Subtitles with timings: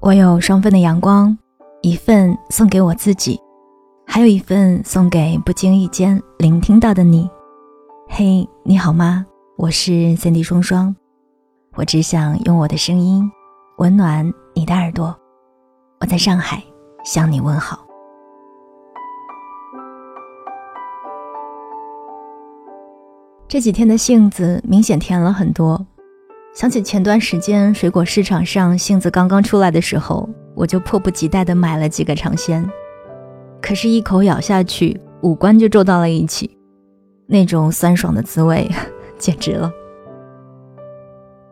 [0.00, 1.36] 我有双份的阳光，
[1.82, 3.38] 一份送给我自己，
[4.06, 7.28] 还有一份送给不经意间聆听到的你。
[8.08, 9.26] 嘿，你好吗？
[9.56, 10.94] 我是三 D 双双，
[11.74, 13.28] 我只想用我的声音
[13.78, 15.14] 温暖你的耳朵。
[16.00, 16.62] 我在上海
[17.04, 17.84] 向你问好。
[23.48, 25.84] 这几天的性子明显甜了很多。
[26.54, 32.68] 想起前段时间水果市场上杏子刚刚出来的时候，我就迫不及待地买了几个尝鲜。
[33.62, 36.58] 可是，一口咬下去，五官就皱到了一起，
[37.26, 38.68] 那种酸爽的滋味，
[39.18, 39.70] 简直了。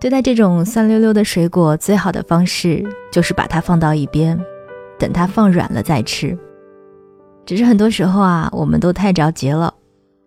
[0.00, 4.40] 对待这种酸溜溜的水果，最好的方式就是把它放到一边，
[4.98, 6.36] 等它放软了再吃。
[7.46, 9.72] 只是很多时候啊，我们都太着急了，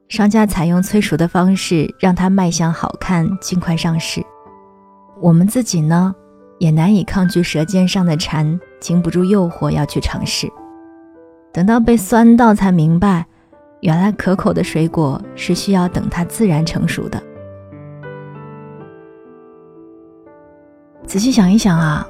[0.08, 4.22] 商家采用催熟的方式，让它卖相好看，尽快上市。
[5.22, 6.16] 我们自己呢，
[6.58, 10.52] 也难以抗拒舌尖上的馋，经不住诱惑要去尝试。
[11.54, 13.28] 等到被酸到，才明白，
[13.82, 17.22] 原来可口的水果是需要等它自然成熟的。
[21.06, 22.08] 仔细想一想啊，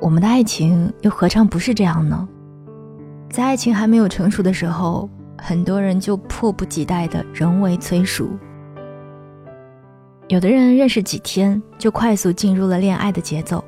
[0.00, 2.28] 我们的爱情又何尝不是这样呢？
[3.30, 8.28] 在爱情还没有成熟的时候，很多人就迫不及待的人为催熟。
[10.28, 13.64] 有的人认识几天就快速进入了恋爱的节奏，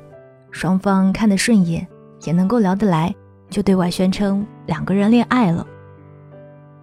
[0.51, 1.87] 双方看得顺眼，
[2.23, 3.13] 也能够聊得来，
[3.49, 5.65] 就对外宣称两个人恋爱了。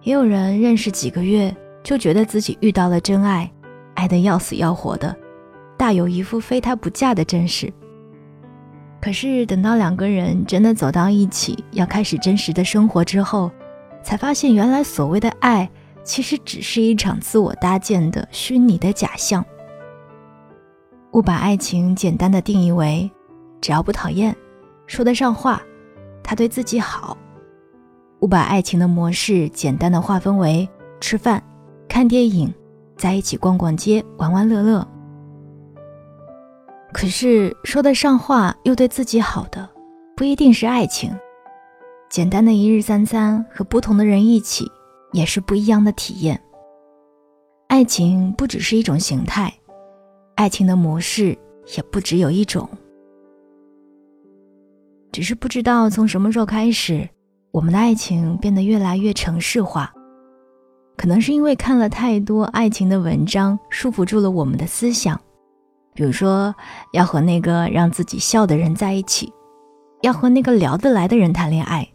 [0.01, 3.49] 也有人认识几个月就觉得自己遇到了真爱，
[3.95, 5.15] 爱得要死要活的，
[5.77, 7.71] 大有一副非他不嫁的阵势。
[9.01, 13.49] 可是等到两个人真的走到一起，要开始真实的生活之后，
[14.03, 15.69] 才发现原来所谓的爱，
[16.03, 19.45] 其实只是一场自我搭建的虚拟的假象。
[21.11, 23.09] 误把爱情简单的定义为，
[23.59, 24.35] 只要不讨厌，
[24.85, 25.61] 说得上话，
[26.23, 27.17] 他对自己好。
[28.19, 30.67] 误把爱情的模式简单的划分为
[30.99, 31.41] 吃饭、
[31.87, 32.53] 看电影，
[32.95, 34.87] 在一起逛逛街、玩玩乐乐。
[36.91, 39.67] 可是说得上话又对自己好的，
[40.15, 41.11] 不一定是爱情。
[42.09, 44.69] 简单的一日三餐和不同的人一起，
[45.11, 46.39] 也是不一样的体验。
[47.67, 49.53] 爱情不只是一种形态。
[50.39, 51.37] 爱情的模式
[51.75, 52.65] 也不只有一种，
[55.11, 57.05] 只是不知道从什么时候开始，
[57.51, 59.93] 我们的爱情变得越来越城市化。
[60.95, 65.19] 可能是因为看了太多爱情的文章，束缚住了我们的思想。
[65.93, 66.55] 比如说，
[66.93, 69.29] 要和那个让自己笑的人在一起，
[70.03, 71.85] 要和那个聊得来的人谈恋爱，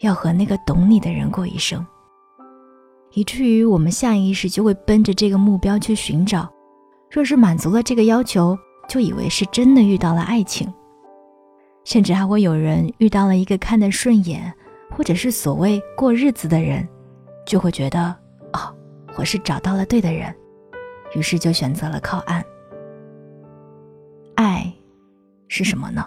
[0.00, 1.86] 要和那个懂你的人过一生，
[3.12, 6.51] 以至于我们下意识就会奔着这个目标去寻找。
[7.12, 8.58] 若是满足了这个要求，
[8.88, 10.72] 就以为是真的遇到了爱情，
[11.84, 14.50] 甚至还会有人遇到了一个看得顺眼，
[14.90, 16.88] 或者是所谓过日子的人，
[17.44, 18.16] 就会觉得
[18.54, 18.74] 哦，
[19.18, 20.34] 我是找到了对的人，
[21.14, 22.42] 于是就选择了靠岸。
[24.34, 24.72] 爱
[25.48, 26.02] 是什么呢？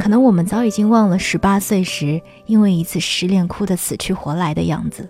[0.00, 5.08] 可能我们早已经忘了十八岁时因为一次失恋哭得死去活来的样子。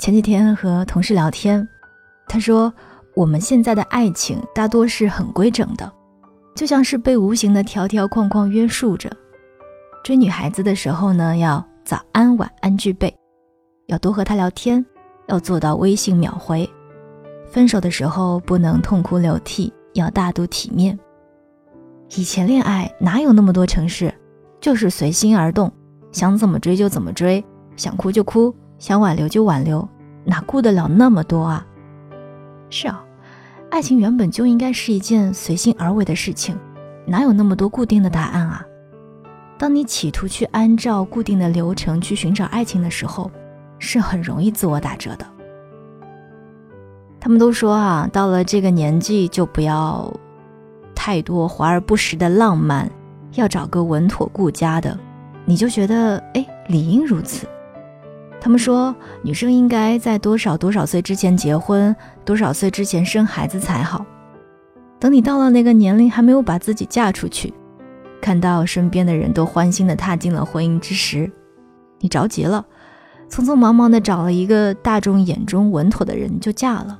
[0.00, 1.68] 前几天和同事聊天，
[2.26, 2.72] 他说
[3.14, 5.92] 我们现在的爱情大多是很规整的，
[6.56, 9.14] 就像是被无形的条条框框约束着。
[10.02, 13.14] 追女孩子的时候呢，要早安晚安具备，
[13.88, 14.82] 要多和她聊天，
[15.26, 16.66] 要做到微信秒回。
[17.50, 20.98] 分手的时候不能痛哭流涕，要大度体面。
[22.16, 24.14] 以前恋爱哪有那么多程式，
[24.62, 25.70] 就是随心而动，
[26.10, 27.44] 想怎么追就怎么追，
[27.76, 28.54] 想哭就哭。
[28.80, 29.86] 想挽留就挽留，
[30.24, 31.64] 哪顾得了那么多啊？
[32.70, 33.04] 是啊，
[33.70, 36.58] 爱情原本就应该是一件随心而为的事情，
[37.06, 38.66] 哪有那么多固定的答案啊？
[39.58, 43.30] 当你企图去按照固定的流程去寻找爱情的时候，
[43.78, 45.26] 是很容易自我打折的。
[47.20, 50.10] 他们都说啊，到了这个年纪就不要
[50.94, 52.90] 太多华而不实的浪漫，
[53.34, 54.98] 要找个稳妥顾家的。
[55.44, 57.46] 你就觉得，哎，理应如此。
[58.40, 61.94] 他们说，女生应该在多少多少岁之前结婚，
[62.24, 64.04] 多少岁之前生孩子才好。
[64.98, 67.52] 等你到了那个年龄，还没有把自己嫁出去，
[68.20, 71.30] 看到身边的人都欢欣的踏进了婚姻之时，
[71.98, 72.64] 你着急了，
[73.28, 76.98] 匆匆忙忙的找了一个大众眼中稳妥的人就嫁了。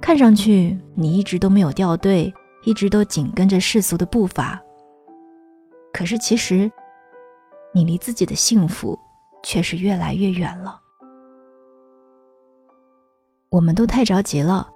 [0.00, 2.32] 看上去你一直都没有掉队，
[2.64, 4.60] 一直都紧跟着世俗的步伐。
[5.92, 6.70] 可是其实，
[7.74, 8.98] 你离自己的幸福。
[9.48, 10.78] 却是越来越远了。
[13.48, 14.68] 我们都太着急了，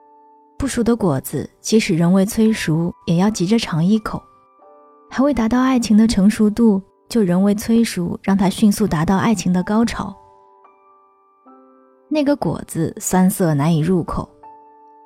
[0.59, 4.19] 不熟的果子即使仍未催熟，也要急着尝一口；
[5.11, 10.17] 还未达到爱情的成熟度，就仍未催熟，让它迅速达到爱情的高潮。
[12.09, 14.27] 那个果子酸涩难以入口，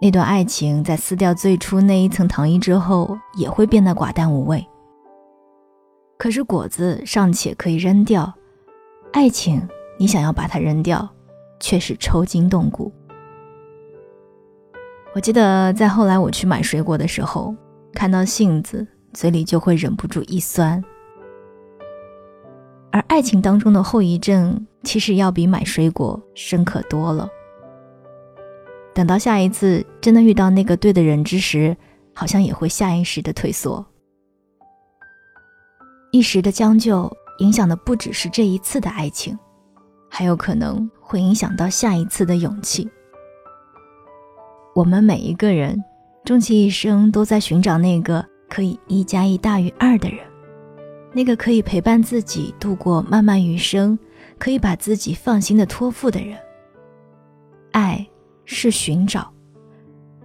[0.00, 4.64] 那段爱情在撕掉最初那一层糖衣之后，也会变得寡淡无味。
[6.16, 8.32] 可是果子尚且可以扔掉，
[9.16, 9.66] 爱情
[9.96, 11.08] 你想要把它扔掉，
[11.58, 12.92] 却是抽筋动骨。
[15.14, 17.54] 我记得在后来我去买水果的时候，
[17.94, 20.84] 看到杏子，嘴里就会忍不住一酸。
[22.92, 27.26] 而爱情当中的后遗症，其实要比买水果深刻多了。
[28.92, 31.74] 等到下一次真的遇到那个对的人之时，
[32.12, 33.82] 好像也会下意识的退缩。
[36.10, 39.38] 一时的将就，影响的不只是这一次的爱情，
[40.08, 42.88] 还有可能会影响到下一次的勇气。
[44.74, 45.82] 我们每一个人，
[46.24, 50.18] 终其一生都在寻找那个可以一加一大于二的人，
[51.12, 53.98] 那个可以陪伴自己度过漫漫余生，
[54.38, 56.38] 可以把自己放心的托付的人。
[57.72, 58.06] 爱
[58.44, 59.32] 是寻找，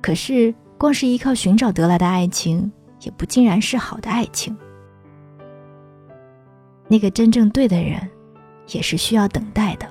[0.02, 2.72] 可是光是依靠寻找得来的爱情，
[3.02, 4.58] 也不尽然是好的爱情。
[6.92, 8.02] 那个真正对的人，
[8.74, 9.88] 也是需要等待的。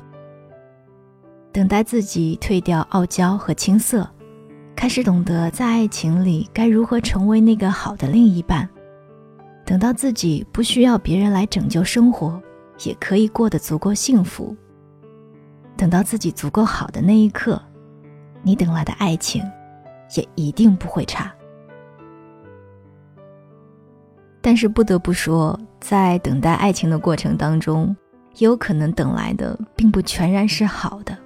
[1.50, 4.06] 等待自己退掉傲娇和青涩，
[4.76, 8.68] 开始懂得在爱情里该如何成为那个好的另一半。
[9.64, 12.38] 等到自己不需要别人来拯救生活，
[12.84, 14.54] 也可以过得足够幸福。
[15.78, 17.62] 等到自己足够好的那一刻，
[18.42, 19.42] 你等来的爱情，
[20.14, 21.32] 也一定不会差。
[24.42, 27.94] 但是不得不说，在等待爱情的过程当中，
[28.36, 31.16] 也有可能等来的并不全然是好的。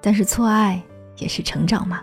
[0.00, 0.82] 但是错爱
[1.16, 2.02] 也是成长嘛，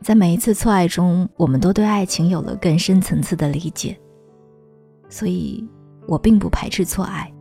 [0.00, 3.98] 在每一次错爱中，我们都对爱情有了更深层次的理解。
[5.08, 5.68] 所以，
[6.06, 7.32] 我并不排斥错爱，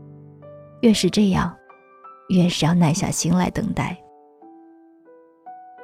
[0.81, 1.55] 越是这样，
[2.29, 3.95] 越是要耐下心来等待。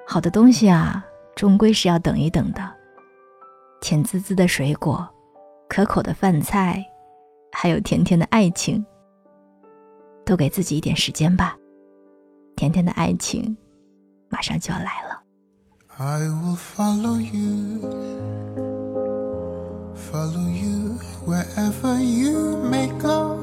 [0.07, 1.05] 好的东西啊，
[1.35, 2.71] 终归是要等一等的。
[3.81, 5.07] 甜滋滋的水果。
[5.73, 6.85] 可口的饭菜，
[7.53, 8.85] 还有甜甜的爱情，
[10.25, 11.55] 多给自己一点时间吧。
[12.57, 13.55] 甜甜的爱情，
[14.27, 15.23] 马上就要来了。
[15.97, 17.17] follow
[20.51, 23.37] you，wherever you may go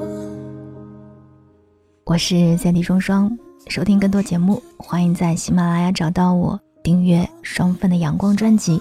[2.05, 3.35] 我是三 D 双双，
[3.69, 8.79] 收听更多节目，欢迎在喜马拉雅找到我，订阅双份的阳光专辑。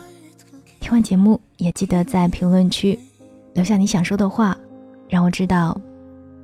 [0.81, 2.99] 听完节目，也记得在评论区。
[3.59, 4.57] 留下你想说的话，
[5.09, 5.77] 让我知道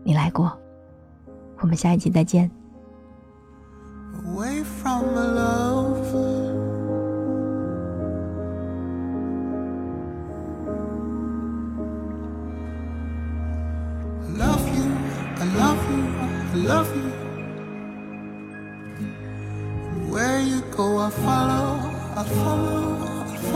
[0.03, 0.51] 你来过。
[1.61, 2.51] 我们下一集再见。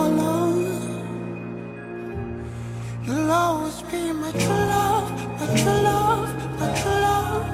[0.01, 0.48] You'll
[3.69, 6.29] be my true love, my true love,
[6.59, 7.47] my true love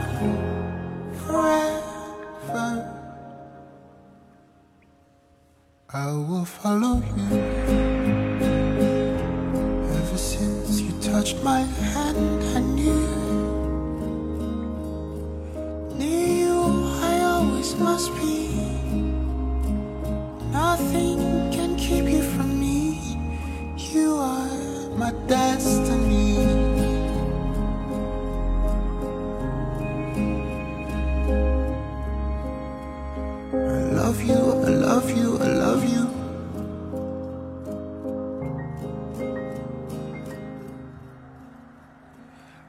[1.26, 2.70] forever.
[5.93, 7.27] I will follow you.
[9.98, 13.06] Ever since you touched my hand, I knew,
[15.98, 16.60] knew
[17.03, 18.44] I always must be.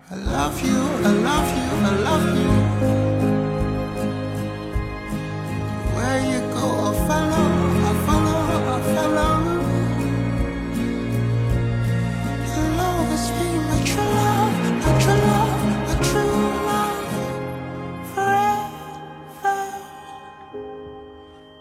[0.08, 2.50] I love you, I love you, I love you.
[5.96, 7.48] Where you go, I follow,
[7.82, 9.34] I follow, I follow.
[12.46, 13.10] will love,
[15.26, 16.30] love,
[16.68, 17.04] love.
[18.14, 19.58] Forever,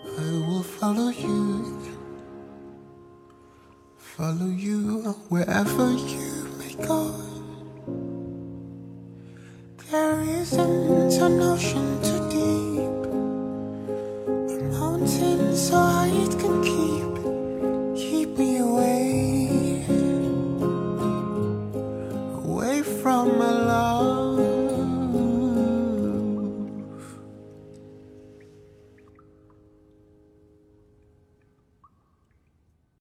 [0.05, 1.35] I will follow you,
[3.97, 6.14] follow you wherever you.
[15.55, 15.94] gió